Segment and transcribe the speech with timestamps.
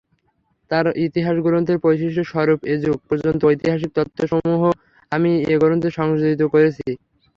[0.71, 4.61] তার ইতিহাস গ্রন্থের পরিশিষ্ট স্বরূপ এযুগ পর্যন্ত ঐতিহাসিক তথ্যসমূহ
[5.11, 6.87] আমি এ গ্রন্থে সংযোজিত করেছি।